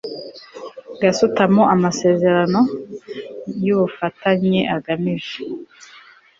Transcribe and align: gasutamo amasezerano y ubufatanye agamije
gasutamo 1.01 1.61
amasezerano 1.75 2.61
y 3.65 3.67
ubufatanye 3.75 4.59
agamije 4.75 5.35